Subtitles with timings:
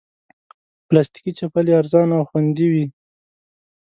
[0.87, 2.85] پلاستيکي چپلی ارزانه او خوندې وي.